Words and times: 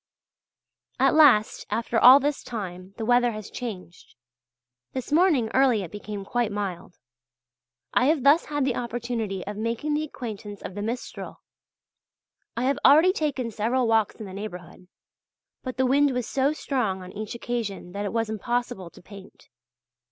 At 0.99 1.13
last, 1.13 1.67
after 1.69 1.99
all 1.99 2.19
this 2.19 2.41
time, 2.41 2.95
the 2.97 3.05
weather 3.05 3.33
has 3.33 3.51
changed. 3.51 4.15
This 4.93 5.11
morning 5.11 5.51
early 5.53 5.83
it 5.83 5.91
became 5.91 6.25
quite 6.25 6.51
mild. 6.51 6.95
I 7.93 8.05
have 8.05 8.23
thus 8.23 8.45
had 8.45 8.65
the 8.65 8.75
opportunity 8.75 9.45
of 9.45 9.57
making 9.57 9.93
the 9.93 10.03
acquaintance 10.03 10.59
of 10.63 10.73
the 10.73 10.81
Mistral. 10.81 11.41
I 12.57 12.63
have 12.63 12.79
already 12.83 13.11
taken 13.13 13.51
several 13.51 13.87
walks 13.87 14.15
in 14.15 14.25
the 14.25 14.33
neighbourhood; 14.33 14.87
but 15.61 15.77
the 15.77 15.85
wind 15.85 16.09
was 16.15 16.25
so 16.27 16.51
strong 16.51 17.03
on 17.03 17.11
each 17.13 17.35
occasion 17.35 17.91
that 17.91 18.03
it 18.05 18.11
was 18.11 18.27
impossible 18.27 18.89
to 18.89 19.03
paint. 19.03 19.49